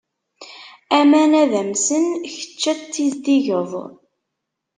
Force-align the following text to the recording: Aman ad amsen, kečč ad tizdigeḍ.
Aman 0.99 1.31
ad 1.43 1.51
amsen, 1.61 2.05
kečč 2.33 2.63
ad 2.71 2.79
tizdigeḍ. 2.93 3.71